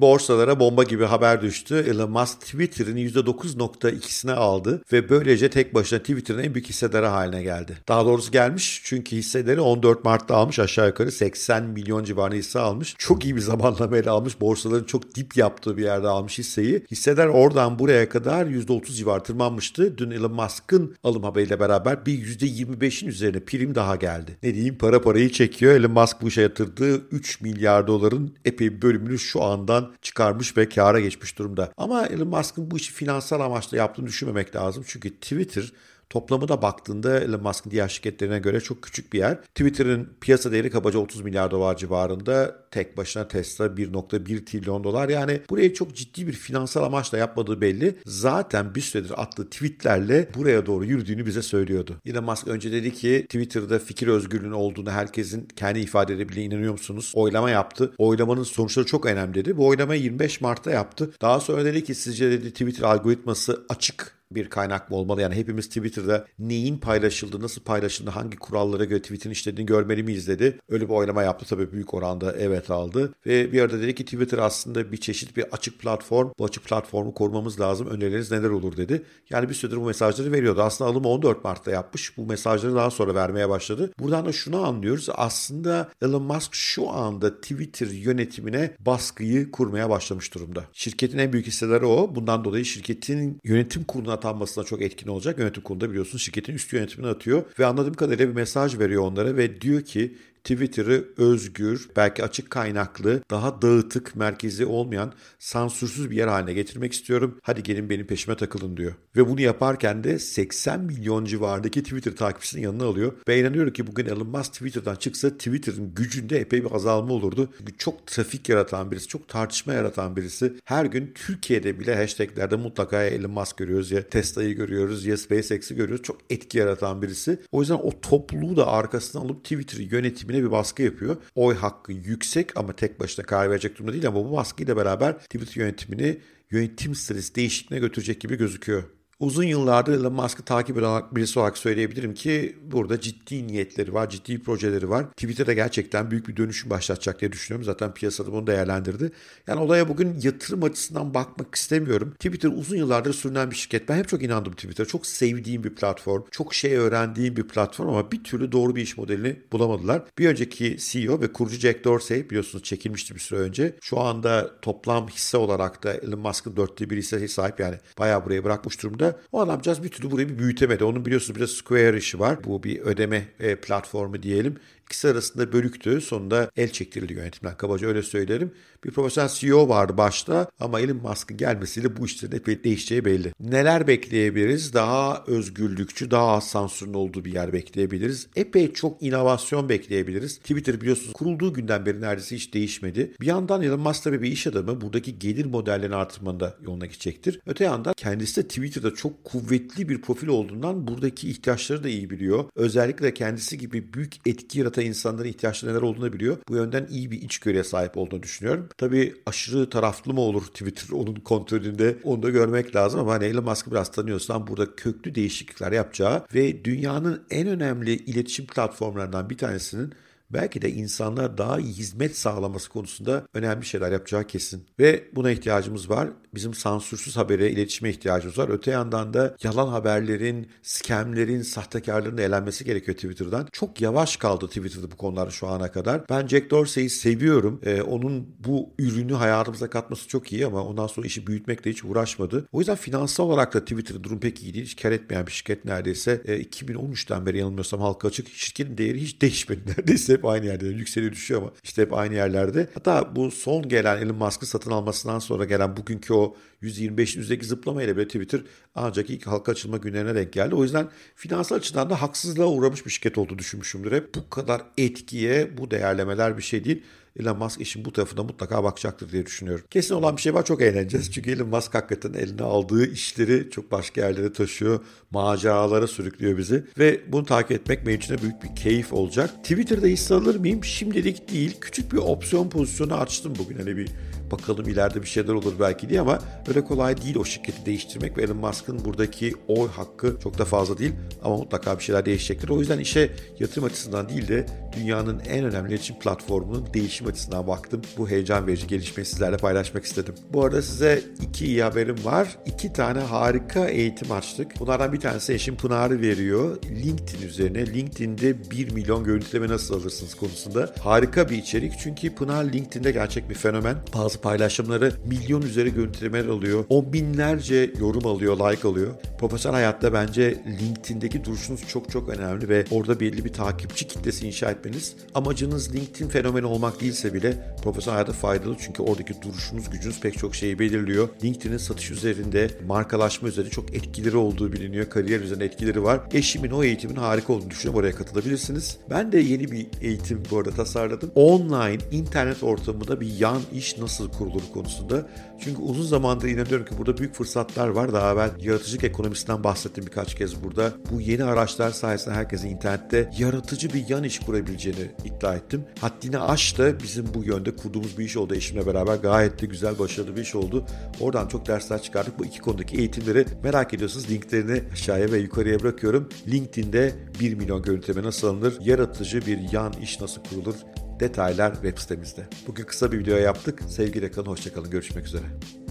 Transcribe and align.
Borsalara 0.00 0.60
bomba 0.60 0.82
gibi 0.82 1.04
haber 1.04 1.42
düştü. 1.42 1.86
Elon 1.88 2.10
Musk 2.10 2.40
Twitter'ın 2.40 2.96
%9.2'sine 2.96 4.32
aldı 4.32 4.82
ve 4.92 5.08
böylece 5.08 5.50
tek 5.50 5.74
başına 5.74 5.98
Twitter'ın 5.98 6.42
en 6.42 6.54
büyük 6.54 6.68
hissedarı 6.68 7.06
haline 7.06 7.42
geldi. 7.42 7.78
Daha 7.88 8.04
doğrusu 8.04 8.32
gelmiş 8.32 8.80
çünkü 8.84 9.16
hisseleri 9.16 9.60
14 9.60 10.04
Mart'ta 10.04 10.36
almış 10.36 10.58
aşağı 10.58 10.86
yukarı 10.86 11.12
80 11.12 11.64
milyon 11.64 12.04
civarında 12.04 12.36
hisse 12.36 12.58
almış. 12.58 12.94
Çok 12.98 13.24
iyi 13.24 13.36
bir 13.36 13.40
zamanlamayla 13.40 14.12
almış. 14.12 14.40
Borsaların 14.40 14.84
çok 14.84 15.14
dip 15.14 15.36
yaptığı 15.36 15.76
bir 15.76 15.82
yerde 15.82 16.08
almış 16.08 16.38
hisseyi. 16.38 16.84
Hisseler 16.90 17.26
oradan 17.26 17.78
buraya 17.78 18.08
kadar 18.08 18.46
%30 18.46 18.92
civar 18.92 19.24
tırmanmıştı. 19.24 19.98
Dün 19.98 20.10
Elon 20.10 20.32
Musk'ın 20.32 20.94
alım 21.04 21.22
haberiyle 21.22 21.60
beraber 21.60 22.06
bir 22.06 22.18
%25'in 22.38 23.08
üzerine 23.08 23.40
prim 23.40 23.74
daha 23.74 23.96
geldi. 23.96 24.36
Ne 24.42 24.54
diyeyim 24.54 24.78
para 24.78 25.00
parayı 25.00 25.32
çekiyor. 25.32 25.72
Elon 25.74 25.90
Musk 25.90 26.22
bu 26.22 26.28
işe 26.28 26.42
yatırdığı 26.42 27.08
3 27.10 27.40
milyar 27.40 27.86
doların 27.86 28.34
epey 28.44 28.72
bir 28.72 28.82
bölümünü 28.82 29.18
şu 29.18 29.42
andan 29.42 29.87
çıkarmış 30.02 30.56
ve 30.56 30.68
kâra 30.68 31.00
geçmiş 31.00 31.38
durumda. 31.38 31.72
Ama 31.76 32.06
Elon 32.06 32.28
Musk'ın 32.28 32.70
bu 32.70 32.76
işi 32.76 32.92
finansal 32.92 33.40
amaçla 33.40 33.76
yaptığını 33.76 34.06
düşünmemek 34.06 34.56
lazım. 34.56 34.84
Çünkü 34.86 35.10
Twitter 35.20 35.72
Toplamı 36.10 36.48
da 36.48 36.62
baktığında 36.62 37.20
Elon 37.20 37.42
Musk'ın 37.42 37.70
diğer 37.70 37.88
şirketlerine 37.88 38.38
göre 38.38 38.60
çok 38.60 38.82
küçük 38.82 39.12
bir 39.12 39.18
yer. 39.18 39.40
Twitter'ın 39.42 40.08
piyasa 40.20 40.52
değeri 40.52 40.70
kabaca 40.70 40.98
30 40.98 41.20
milyar 41.20 41.50
dolar 41.50 41.76
civarında. 41.76 42.56
Tek 42.70 42.96
başına 42.96 43.28
Tesla 43.28 43.66
1.1 43.66 44.44
trilyon 44.44 44.84
dolar. 44.84 45.08
Yani 45.08 45.40
burayı 45.50 45.74
çok 45.74 45.96
ciddi 45.96 46.26
bir 46.26 46.32
finansal 46.32 46.82
amaçla 46.82 47.18
yapmadığı 47.18 47.60
belli. 47.60 47.96
Zaten 48.06 48.74
bir 48.74 48.80
süredir 48.80 49.22
attığı 49.22 49.50
tweetlerle 49.50 50.28
buraya 50.34 50.66
doğru 50.66 50.84
yürüdüğünü 50.84 51.26
bize 51.26 51.42
söylüyordu. 51.42 51.96
Elon 52.06 52.24
Musk 52.24 52.48
önce 52.48 52.72
dedi 52.72 52.92
ki 52.92 53.22
Twitter'da 53.22 53.78
fikir 53.78 54.08
özgürlüğünün 54.08 54.52
olduğunu 54.52 54.90
herkesin 54.90 55.48
kendi 55.56 55.80
ifade 55.80 56.14
edebildiğine 56.14 56.54
inanıyor 56.54 56.72
musunuz? 56.72 57.12
Oylama 57.14 57.50
yaptı. 57.50 57.92
Oylamanın 57.98 58.42
sonuçları 58.42 58.86
çok 58.86 59.06
önemli 59.06 59.34
dedi. 59.34 59.56
Bu 59.56 59.66
oylamayı 59.66 60.02
25 60.02 60.40
Mart'ta 60.40 60.70
yaptı. 60.70 61.10
Daha 61.22 61.40
sonra 61.40 61.64
dedi 61.64 61.84
ki 61.84 61.94
sizce 61.94 62.30
dedi 62.30 62.50
Twitter 62.50 62.82
algoritması 62.82 63.64
açık 63.68 64.17
bir 64.30 64.50
kaynak 64.50 64.90
mı 64.90 64.96
olmalı? 64.96 65.22
Yani 65.22 65.34
hepimiz 65.34 65.68
Twitter'da 65.68 66.26
neyin 66.38 66.78
paylaşıldığı, 66.78 67.42
nasıl 67.42 67.62
paylaşıldığı, 67.62 68.10
hangi 68.10 68.36
kurallara 68.36 68.84
göre 68.84 69.02
Twitter'ın 69.02 69.32
işlediğini 69.32 69.66
görmeli 69.66 70.02
miyiz 70.02 70.28
dedi. 70.28 70.58
Öyle 70.68 70.84
bir 70.84 70.94
oylama 70.94 71.22
yaptı 71.22 71.46
tabii 71.48 71.72
büyük 71.72 71.94
oranda 71.94 72.32
evet 72.32 72.70
aldı. 72.70 73.14
Ve 73.26 73.52
bir 73.52 73.60
arada 73.62 73.80
dedi 73.82 73.94
ki 73.94 74.04
Twitter 74.04 74.38
aslında 74.38 74.92
bir 74.92 74.96
çeşit 74.96 75.36
bir 75.36 75.42
açık 75.42 75.78
platform. 75.78 76.30
Bu 76.38 76.44
açık 76.44 76.64
platformu 76.64 77.14
korumamız 77.14 77.60
lazım. 77.60 77.86
Önerileriniz 77.86 78.30
neler 78.30 78.50
olur 78.50 78.76
dedi. 78.76 79.02
Yani 79.30 79.48
bir 79.48 79.54
süredir 79.54 79.76
bu 79.76 79.84
mesajları 79.84 80.32
veriyordu. 80.32 80.62
Aslında 80.62 80.90
alımı 80.90 81.08
14 81.08 81.44
Mart'ta 81.44 81.70
yapmış. 81.70 82.16
Bu 82.16 82.26
mesajları 82.26 82.74
daha 82.74 82.90
sonra 82.90 83.14
vermeye 83.14 83.48
başladı. 83.48 83.92
Buradan 83.98 84.26
da 84.26 84.32
şunu 84.32 84.66
anlıyoruz. 84.66 85.08
Aslında 85.14 85.88
Elon 86.02 86.22
Musk 86.22 86.54
şu 86.54 86.90
anda 86.90 87.40
Twitter 87.40 87.86
yönetimine 87.86 88.74
baskıyı 88.80 89.50
kurmaya 89.50 89.90
başlamış 89.90 90.34
durumda. 90.34 90.64
Şirketin 90.72 91.18
en 91.18 91.32
büyük 91.32 91.46
hisseleri 91.46 91.84
o. 91.84 92.14
Bundan 92.14 92.44
dolayı 92.44 92.64
şirketin 92.64 93.40
yönetim 93.44 93.84
kuruluna 93.84 94.17
atanmasına 94.18 94.64
çok 94.64 94.82
etkin 94.82 95.08
olacak. 95.08 95.38
Yönetim 95.38 95.62
kurulunda 95.62 95.90
biliyorsunuz 95.90 96.22
şirketin 96.22 96.54
üst 96.54 96.72
yönetimini 96.72 97.10
atıyor 97.10 97.42
ve 97.58 97.66
anladığım 97.66 97.94
kadarıyla 97.94 98.28
bir 98.28 98.34
mesaj 98.34 98.78
veriyor 98.78 99.02
onlara 99.02 99.36
ve 99.36 99.60
diyor 99.60 99.82
ki 99.82 100.14
Twitter'ı 100.44 101.08
özgür, 101.16 101.88
belki 101.96 102.24
açık 102.24 102.50
kaynaklı, 102.50 103.22
daha 103.30 103.62
dağıtık, 103.62 104.16
merkezi 104.16 104.66
olmayan, 104.66 105.12
sansürsüz 105.38 106.10
bir 106.10 106.16
yer 106.16 106.28
haline 106.28 106.52
getirmek 106.52 106.92
istiyorum. 106.92 107.38
Hadi 107.42 107.62
gelin 107.62 107.90
benim 107.90 108.06
peşime 108.06 108.36
takılın 108.36 108.76
diyor. 108.76 108.92
Ve 109.16 109.28
bunu 109.28 109.40
yaparken 109.40 110.04
de 110.04 110.18
80 110.18 110.80
milyon 110.80 111.24
civarındaki 111.24 111.82
Twitter 111.82 112.16
takipçisinin 112.16 112.62
yanına 112.62 112.84
alıyor. 112.84 113.12
Ve 113.28 113.40
inanıyorum 113.40 113.72
ki 113.72 113.86
bugün 113.86 114.06
Elon 114.06 114.26
Musk 114.26 114.52
Twitter'dan 114.52 114.96
çıksa 114.96 115.30
Twitter'ın 115.30 115.94
gücünde 115.94 116.38
epey 116.40 116.64
bir 116.64 116.72
azalma 116.72 117.14
olurdu. 117.14 117.50
Çok 117.78 118.06
trafik 118.06 118.48
yaratan 118.48 118.90
birisi, 118.90 119.08
çok 119.08 119.28
tartışma 119.28 119.74
yaratan 119.74 120.16
birisi. 120.16 120.54
Her 120.64 120.84
gün 120.84 121.12
Türkiye'de 121.14 121.80
bile 121.80 121.96
hashtaglerde 121.96 122.56
mutlaka 122.56 123.02
ya 123.02 123.08
Elon 123.08 123.30
Musk 123.30 123.56
görüyoruz 123.56 123.90
ya 123.90 124.08
Tesla'yı 124.08 124.54
görüyoruz 124.54 125.06
ya 125.06 125.16
SpaceX'i 125.16 125.74
görüyoruz. 125.74 126.02
Çok 126.02 126.18
etki 126.30 126.58
yaratan 126.58 127.02
birisi. 127.02 127.38
O 127.52 127.60
yüzden 127.60 127.74
o 127.74 128.00
topluluğu 128.00 128.56
da 128.56 128.66
arkasına 128.66 129.22
alıp 129.22 129.44
Twitter'ı 129.44 129.82
yönetimine 129.82 130.37
bir 130.44 130.50
baskı 130.50 130.82
yapıyor. 130.82 131.16
Oy 131.34 131.54
hakkı 131.54 131.92
yüksek 131.92 132.56
ama 132.56 132.72
tek 132.72 133.00
başına 133.00 133.26
karar 133.26 133.50
verecek 133.50 133.74
durumda 133.76 133.92
değil 133.92 134.08
ama 134.08 134.24
bu 134.24 134.32
baskıyla 134.32 134.76
beraber 134.76 135.18
Twitter 135.18 135.62
yönetimini 135.62 136.18
yönetim 136.50 136.94
stratejisi 136.94 137.34
değişikliğine 137.34 137.86
götürecek 137.86 138.20
gibi 138.20 138.36
gözüküyor. 138.36 138.82
Uzun 139.20 139.44
yıllardır 139.44 140.00
Elon 140.00 140.12
Musk'ı 140.12 140.42
takip 140.42 140.78
eden 140.78 141.02
birisi 141.12 141.38
olarak 141.38 141.58
söyleyebilirim 141.58 142.14
ki 142.14 142.56
burada 142.62 143.00
ciddi 143.00 143.46
niyetleri 143.46 143.94
var, 143.94 144.10
ciddi 144.10 144.42
projeleri 144.42 144.90
var. 144.90 145.10
Twitter'da 145.10 145.52
gerçekten 145.52 146.10
büyük 146.10 146.28
bir 146.28 146.36
dönüşüm 146.36 146.70
başlatacak 146.70 147.20
diye 147.20 147.32
düşünüyorum. 147.32 147.64
Zaten 147.64 147.94
piyasada 147.94 148.32
bunu 148.32 148.46
değerlendirdi. 148.46 149.12
Yani 149.46 149.60
olaya 149.60 149.88
bugün 149.88 150.20
yatırım 150.22 150.62
açısından 150.64 151.14
bakmak 151.14 151.54
istemiyorum. 151.54 152.10
Twitter 152.10 152.48
uzun 152.48 152.76
yıllardır 152.76 153.12
sürünen 153.12 153.50
bir 153.50 153.56
şirket. 153.56 153.88
Ben 153.88 153.96
hep 153.96 154.08
çok 154.08 154.22
inandım 154.22 154.52
Twitter'a. 154.52 154.86
Çok 154.86 155.06
sevdiğim 155.06 155.64
bir 155.64 155.74
platform. 155.74 156.22
Çok 156.30 156.54
şey 156.54 156.76
öğrendiğim 156.76 157.36
bir 157.36 157.48
platform 157.48 157.88
ama 157.88 158.12
bir 158.12 158.24
türlü 158.24 158.52
doğru 158.52 158.76
bir 158.76 158.82
iş 158.82 158.96
modelini 158.96 159.36
bulamadılar. 159.52 160.02
Bir 160.18 160.28
önceki 160.28 160.76
CEO 160.80 161.20
ve 161.20 161.32
kurucu 161.32 161.56
Jack 161.56 161.84
Dorsey 161.84 162.30
biliyorsunuz 162.30 162.64
çekilmişti 162.64 163.14
bir 163.14 163.20
süre 163.20 163.40
önce. 163.40 163.76
Şu 163.80 164.00
anda 164.00 164.50
toplam 164.62 165.08
hisse 165.08 165.36
olarak 165.36 165.84
da 165.84 165.92
Elon 165.92 166.20
Musk'ın 166.20 166.56
dörtte 166.56 166.90
bir 166.90 166.96
hisseye 166.96 167.28
sahip 167.28 167.60
yani 167.60 167.76
bayağı 167.98 168.24
buraya 168.24 168.44
bırakmış 168.44 168.82
durumda 168.82 169.07
o 169.32 169.40
adamcağız 169.40 169.82
bir 169.82 169.88
türlü 169.88 170.10
burayı 170.10 170.28
bir 170.28 170.38
büyütemedi. 170.38 170.84
Onun 170.84 171.04
biliyorsunuz 171.04 171.36
bir 171.36 171.40
de 171.40 171.46
Square 171.46 171.98
işi 171.98 172.18
var. 172.18 172.44
Bu 172.44 172.62
bir 172.62 172.80
ödeme 172.80 173.28
e, 173.40 173.56
platformu 173.56 174.22
diyelim. 174.22 174.56
İkisi 174.88 175.08
arasında 175.08 175.52
bölüktü. 175.52 176.00
Sonunda 176.00 176.50
el 176.56 176.72
çektirildi 176.72 177.12
yönetimden. 177.12 177.56
Kabaca 177.56 177.88
öyle 177.88 178.02
söylerim. 178.02 178.52
Bir 178.84 178.90
profesyonel 178.90 179.28
CEO 179.28 179.68
vardı 179.68 179.96
başta 179.96 180.50
ama 180.60 180.80
Elon 180.80 180.96
Musk'ın 180.96 181.36
gelmesiyle 181.36 181.96
bu 181.96 182.06
işlerin 182.06 182.36
epey 182.36 182.64
değişeceği 182.64 183.04
belli. 183.04 183.32
Neler 183.40 183.86
bekleyebiliriz? 183.86 184.74
Daha 184.74 185.24
özgürlükçü, 185.26 186.10
daha 186.10 186.26
az 186.26 186.48
sansürün 186.48 186.94
olduğu 186.94 187.24
bir 187.24 187.32
yer 187.32 187.52
bekleyebiliriz. 187.52 188.28
Epey 188.36 188.72
çok 188.72 189.02
inovasyon 189.02 189.68
bekleyebiliriz. 189.68 190.38
Twitter 190.38 190.80
biliyorsunuz 190.80 191.12
kurulduğu 191.12 191.52
günden 191.52 191.86
beri 191.86 192.00
neredeyse 192.00 192.36
hiç 192.36 192.54
değişmedi. 192.54 193.14
Bir 193.20 193.26
yandan 193.26 193.62
Elon 193.62 193.80
Musk 193.80 194.02
tabii 194.02 194.22
bir 194.22 194.32
iş 194.32 194.46
adamı 194.46 194.80
buradaki 194.80 195.18
gelir 195.18 195.44
modellerini 195.44 195.94
artırmanın 195.94 196.40
da 196.40 196.56
yoluna 196.62 196.86
gidecektir. 196.86 197.40
Öte 197.46 197.64
yandan 197.64 197.94
kendisi 197.96 198.42
de 198.42 198.48
Twitter'da 198.48 198.94
çok 198.98 199.24
kuvvetli 199.24 199.88
bir 199.88 200.00
profil 200.00 200.28
olduğundan 200.28 200.86
buradaki 200.86 201.30
ihtiyaçları 201.30 201.84
da 201.84 201.88
iyi 201.88 202.10
biliyor. 202.10 202.44
Özellikle 202.56 203.14
kendisi 203.14 203.58
gibi 203.58 203.94
büyük 203.94 204.28
etki 204.28 204.58
yaratan 204.58 204.84
insanların 204.84 205.28
ihtiyaçları 205.28 205.72
neler 205.72 205.82
olduğunu 205.82 206.12
biliyor. 206.12 206.36
Bu 206.48 206.56
yönden 206.56 206.86
iyi 206.90 207.10
bir 207.10 207.22
içgörüye 207.22 207.64
sahip 207.64 207.96
olduğunu 207.96 208.22
düşünüyorum. 208.22 208.68
Tabii 208.78 209.14
aşırı 209.26 209.70
taraflı 209.70 210.14
mı 210.14 210.20
olur 210.20 210.42
Twitter 210.42 210.96
onun 210.96 211.14
kontrolünde 211.14 211.96
onu 212.04 212.22
da 212.22 212.30
görmek 212.30 212.76
lazım 212.76 213.00
ama 213.00 213.12
hani 213.12 213.24
Elon 213.24 213.44
Musk'ı 213.44 213.70
biraz 213.70 213.92
tanıyorsan 213.92 214.46
burada 214.46 214.76
köklü 214.76 215.14
değişiklikler 215.14 215.72
yapacağı 215.72 216.24
ve 216.34 216.64
dünyanın 216.64 217.22
en 217.30 217.48
önemli 217.48 217.92
iletişim 217.92 218.46
platformlarından 218.46 219.30
bir 219.30 219.38
tanesinin 219.38 219.92
belki 220.30 220.62
de 220.62 220.70
insanlara 220.70 221.38
daha 221.38 221.58
iyi 221.58 221.72
hizmet 221.72 222.16
sağlaması 222.16 222.70
konusunda 222.70 223.26
önemli 223.34 223.66
şeyler 223.66 223.92
yapacağı 223.92 224.24
kesin. 224.24 224.66
Ve 224.78 225.04
buna 225.14 225.30
ihtiyacımız 225.30 225.90
var. 225.90 226.08
Bizim 226.34 226.54
sansürsüz 226.54 227.16
habere, 227.16 227.50
iletişime 227.50 227.90
ihtiyacımız 227.90 228.38
var. 228.38 228.48
Öte 228.48 228.70
yandan 228.70 229.14
da 229.14 229.36
yalan 229.42 229.68
haberlerin, 229.68 230.48
skemlerin, 230.62 231.42
sahtekarların 231.42 232.18
elenmesi 232.18 232.64
gerekiyor 232.64 232.96
Twitter'dan. 232.96 233.48
Çok 233.52 233.80
yavaş 233.80 234.16
kaldı 234.16 234.46
Twitter'da 234.46 234.90
bu 234.90 234.96
konular 234.96 235.30
şu 235.30 235.46
ana 235.46 235.72
kadar. 235.72 236.08
Ben 236.08 236.26
Jack 236.26 236.50
Dorsey'i 236.50 236.90
seviyorum. 236.90 237.60
Ee, 237.64 237.82
onun 237.82 238.28
bu 238.38 238.70
ürünü 238.78 239.12
hayatımıza 239.12 239.70
katması 239.70 240.08
çok 240.08 240.32
iyi 240.32 240.46
ama 240.46 240.64
ondan 240.64 240.86
sonra 240.86 241.06
işi 241.06 241.26
büyütmekle 241.26 241.70
hiç 241.70 241.84
uğraşmadı. 241.84 242.48
O 242.52 242.58
yüzden 242.58 242.76
finansal 242.76 243.24
olarak 243.24 243.54
da 243.54 243.60
Twitter'ın 243.60 244.04
durum 244.04 244.20
pek 244.20 244.42
iyi 244.42 244.54
değil. 244.54 244.64
Hiç 244.64 244.82
kar 244.82 244.92
etmeyen 244.92 245.26
bir 245.26 245.32
şirket 245.32 245.64
neredeyse. 245.64 246.22
E, 246.24 246.42
2013'ten 246.42 247.26
beri 247.26 247.38
yanılmıyorsam 247.38 247.80
halka 247.80 248.08
açık. 248.08 248.28
Şirketin 248.28 248.78
değeri 248.78 249.00
hiç 249.00 249.22
değişmedi 249.22 249.60
neredeyse 249.70 250.12
hep 250.12 250.24
aynı 250.24 250.46
yerde. 250.46 250.66
Yükseliyor 250.66 251.12
düşüyor 251.12 251.42
ama 251.42 251.50
işte 251.64 251.82
hep 251.82 251.94
aynı 251.94 252.14
yerlerde. 252.14 252.68
Hatta 252.74 253.16
bu 253.16 253.30
son 253.30 253.68
gelen 253.68 253.98
Elon 253.98 254.16
Musk'ı 254.16 254.46
satın 254.46 254.70
almasından 254.70 255.18
sonra 255.18 255.44
gelen 255.44 255.76
bugünkü 255.76 256.14
o 256.18 256.36
125 256.60 257.16
yüzdeki 257.16 257.46
zıplamayla 257.46 257.96
bile 257.96 258.06
Twitter 258.06 258.40
ancak 258.74 259.10
ilk 259.10 259.26
halka 259.26 259.52
açılma 259.52 259.76
günlerine 259.76 260.14
denk 260.14 260.32
geldi. 260.32 260.54
O 260.54 260.62
yüzden 260.62 260.88
finansal 261.14 261.56
açıdan 261.56 261.90
da 261.90 262.02
haksızlığa 262.02 262.46
uğramış 262.46 262.86
bir 262.86 262.90
şirket 262.90 263.18
olduğu 263.18 263.38
düşünmüşümdür 263.38 263.92
hep. 263.92 264.14
Bu 264.14 264.30
kadar 264.30 264.62
etkiye 264.78 265.58
bu 265.58 265.70
değerlemeler 265.70 266.36
bir 266.36 266.42
şey 266.42 266.64
değil. 266.64 266.82
Elon 267.18 267.38
Musk 267.38 267.60
işin 267.60 267.84
bu 267.84 267.92
tarafına 267.92 268.22
mutlaka 268.22 268.64
bakacaktır 268.64 269.12
diye 269.12 269.26
düşünüyorum. 269.26 269.64
Kesin 269.70 269.94
olan 269.94 270.16
bir 270.16 270.22
şey 270.22 270.34
var 270.34 270.44
çok 270.44 270.62
eğleneceğiz. 270.62 271.12
Çünkü 271.12 271.30
Elon 271.30 271.48
Musk 271.48 271.74
hakikaten 271.74 272.20
eline 272.20 272.42
aldığı 272.42 272.86
işleri 272.86 273.50
çok 273.50 273.72
başka 273.72 274.00
yerlere 274.00 274.32
taşıyor. 274.32 274.80
Maceralara 275.10 275.86
sürüklüyor 275.86 276.38
bizi. 276.38 276.64
Ve 276.78 277.12
bunu 277.12 277.24
takip 277.24 277.50
etmek 277.52 277.86
benim 277.86 277.98
için 277.98 278.14
de 278.14 278.22
büyük 278.22 278.42
bir 278.42 278.56
keyif 278.56 278.92
olacak. 278.92 279.30
Twitter'da 279.42 279.86
hisse 279.86 280.14
alır 280.14 280.36
mıyım? 280.36 280.64
Şimdilik 280.64 281.32
değil. 281.32 281.56
Küçük 281.60 281.92
bir 281.92 281.98
opsiyon 281.98 282.50
pozisyonu 282.50 282.94
açtım 282.94 283.34
bugün. 283.38 283.58
Hani 283.58 283.76
bir 283.76 283.88
bakalım 284.30 284.68
ileride 284.68 285.02
bir 285.02 285.06
şeyler 285.06 285.32
olur 285.32 285.54
belki 285.60 285.88
diye 285.88 286.00
ama 286.00 286.18
öyle 286.48 286.64
kolay 286.64 287.02
değil 287.02 287.16
o 287.16 287.24
şirketi 287.24 287.66
değiştirmek 287.66 288.18
ve 288.18 288.22
Elon 288.22 288.36
Musk'ın 288.36 288.84
buradaki 288.84 289.34
oy 289.48 289.68
hakkı 289.68 290.16
çok 290.22 290.38
da 290.38 290.44
fazla 290.44 290.78
değil 290.78 290.92
ama 291.22 291.36
mutlaka 291.36 291.78
bir 291.78 291.84
şeyler 291.84 292.06
değişecektir. 292.06 292.48
O 292.48 292.60
yüzden 292.60 292.78
işe 292.78 293.10
yatırım 293.40 293.64
açısından 293.64 294.08
değil 294.08 294.28
de 294.28 294.46
dünyanın 294.76 295.20
en 295.20 295.44
önemli 295.44 295.70
iletişim 295.70 295.98
platformunun 295.98 296.66
değişim 296.74 297.07
açısından 297.08 297.46
baktım. 297.46 297.82
Bu 297.98 298.08
heyecan 298.08 298.46
verici 298.46 298.66
gelişmeyi 298.66 299.06
sizlerle 299.06 299.36
paylaşmak 299.36 299.84
istedim. 299.84 300.14
Bu 300.32 300.44
arada 300.44 300.62
size 300.62 301.02
iki 301.22 301.46
iyi 301.46 301.62
haberim 301.62 302.04
var. 302.04 302.28
İki 302.46 302.72
tane 302.72 303.00
harika 303.00 303.66
eğitim 303.66 304.12
açtık. 304.12 304.60
Bunlardan 304.60 304.92
bir 304.92 305.00
tanesi 305.00 305.32
eşim 305.32 305.56
Pınar'ı 305.56 306.00
veriyor. 306.00 306.56
LinkedIn 306.64 307.26
üzerine. 307.26 307.66
LinkedIn'de 307.66 308.50
1 308.50 308.72
milyon 308.72 309.04
görüntüleme 309.04 309.48
nasıl 309.48 309.74
alırsınız 309.74 310.14
konusunda. 310.14 310.74
Harika 310.80 311.30
bir 311.30 311.36
içerik 311.36 311.72
çünkü 311.78 312.14
Pınar 312.14 312.44
LinkedIn'de 312.44 312.92
gerçek 312.92 313.30
bir 313.30 313.34
fenomen. 313.34 313.76
Bazı 313.94 314.20
paylaşımları 314.20 314.92
milyon 315.06 315.42
üzeri 315.42 315.74
görüntülemeler 315.74 316.28
alıyor. 316.28 316.64
On 316.68 316.92
binlerce 316.92 317.72
yorum 317.80 318.06
alıyor, 318.06 318.36
like 318.36 318.68
alıyor. 318.68 318.94
Profesyonel 319.18 319.56
hayatta 319.56 319.92
bence 319.92 320.42
LinkedIn'deki 320.60 321.24
duruşunuz 321.24 321.68
çok 321.68 321.90
çok 321.90 322.08
önemli 322.08 322.48
ve 322.48 322.64
orada 322.70 323.00
belli 323.00 323.24
bir 323.24 323.32
takipçi 323.32 323.88
kitlesi 323.88 324.26
inşa 324.26 324.50
etmeniz. 324.50 324.96
Amacınız 325.14 325.74
LinkedIn 325.74 326.08
fenomeni 326.08 326.46
olmak 326.46 326.82
değilse 327.04 327.14
bile 327.14 327.54
profesyonel 327.62 327.94
hayata 327.94 328.12
faydalı 328.12 328.56
çünkü 328.58 328.82
oradaki 328.82 329.22
duruşunuz, 329.22 329.70
gücünüz 329.70 330.00
pek 330.00 330.18
çok 330.18 330.34
şeyi 330.34 330.58
belirliyor. 330.58 331.08
LinkedIn'in 331.24 331.56
satış 331.56 331.90
üzerinde, 331.90 332.50
markalaşma 332.66 333.28
üzerinde 333.28 333.50
çok 333.50 333.74
etkileri 333.74 334.16
olduğu 334.16 334.52
biliniyor. 334.52 334.90
Kariyer 334.90 335.20
üzerinde 335.20 335.44
etkileri 335.44 335.82
var. 335.82 336.00
Eşimin 336.12 336.50
o 336.50 336.64
eğitimin 336.64 336.96
harika 336.96 337.32
olduğunu 337.32 337.50
düşünüyorum. 337.50 337.80
Oraya 337.80 337.92
katılabilirsiniz. 337.92 338.76
Ben 338.90 339.12
de 339.12 339.18
yeni 339.18 339.52
bir 339.52 339.66
eğitim 339.82 340.22
bu 340.30 340.38
arada 340.38 340.50
tasarladım. 340.50 341.10
Online, 341.14 341.78
internet 341.90 342.42
ortamında 342.42 343.00
bir 343.00 343.18
yan 343.18 343.40
iş 343.52 343.78
nasıl 343.78 344.12
kurulur 344.12 344.42
konusunda. 344.54 345.08
Çünkü 345.40 345.62
uzun 345.62 345.84
zamandır 345.84 346.28
inanıyorum 346.28 346.66
ki 346.66 346.78
burada 346.78 346.98
büyük 346.98 347.14
fırsatlar 347.14 347.68
var. 347.68 347.92
Daha 347.92 348.12
evvel 348.12 348.30
yaratıcılık 348.40 348.84
ekonomisinden 348.84 349.44
bahsettim 349.44 349.86
birkaç 349.86 350.14
kez 350.14 350.44
burada. 350.44 350.72
Bu 350.90 351.00
yeni 351.00 351.24
araçlar 351.24 351.70
sayesinde 351.70 352.14
herkesin 352.14 352.48
internette 352.48 353.10
yaratıcı 353.18 353.72
bir 353.72 353.88
yan 353.88 354.04
iş 354.04 354.18
kurabileceğini 354.18 354.90
iddia 355.04 355.34
ettim. 355.34 355.64
Haddini 355.80 356.18
aş 356.18 356.58
da 356.58 356.77
bizim 356.82 357.14
bu 357.14 357.24
yönde 357.24 357.56
kurduğumuz 357.56 357.98
bir 357.98 358.04
iş 358.04 358.16
oldu 358.16 358.34
eşimle 358.34 358.66
beraber. 358.66 358.96
Gayet 358.96 359.42
de 359.42 359.46
güzel, 359.46 359.78
başarılı 359.78 360.16
bir 360.16 360.22
iş 360.22 360.34
oldu. 360.34 360.66
Oradan 361.00 361.28
çok 361.28 361.46
dersler 361.46 361.82
çıkardık. 361.82 362.18
Bu 362.18 362.24
iki 362.24 362.40
konudaki 362.40 362.76
eğitimleri 362.76 363.26
merak 363.42 363.74
ediyorsanız 363.74 364.10
linklerini 364.10 364.62
aşağıya 364.72 365.12
ve 365.12 365.18
yukarıya 365.18 365.60
bırakıyorum. 365.60 366.08
LinkedIn'de 366.26 366.94
1 367.20 367.34
milyon 367.34 367.62
görüntüleme 367.62 368.06
nasıl 368.06 368.28
alınır? 368.28 368.58
Yaratıcı 368.60 369.26
bir 369.26 369.38
yan 369.52 369.72
iş 369.82 370.00
nasıl 370.00 370.22
kurulur? 370.24 370.54
Detaylar 371.00 371.52
web 371.54 371.78
sitemizde. 371.78 372.26
Bugün 372.46 372.64
kısa 372.64 372.92
bir 372.92 372.98
video 372.98 373.16
yaptık. 373.16 373.62
Sevgiyle 373.68 374.10
kalın, 374.10 374.26
hoşçakalın. 374.26 374.70
Görüşmek 374.70 375.06
üzere. 375.06 375.67